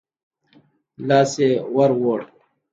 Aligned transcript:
لاس 1.07 1.31
يې 1.43 1.49
ورووړ. 1.75 2.21